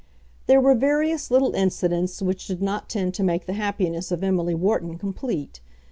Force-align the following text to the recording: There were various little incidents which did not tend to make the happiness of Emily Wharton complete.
There 0.47 0.59
were 0.59 0.73
various 0.73 1.29
little 1.29 1.53
incidents 1.53 2.23
which 2.23 2.47
did 2.47 2.59
not 2.59 2.89
tend 2.89 3.13
to 3.13 3.23
make 3.23 3.45
the 3.45 3.53
happiness 3.53 4.11
of 4.11 4.23
Emily 4.23 4.55
Wharton 4.55 4.97
complete. 4.97 5.61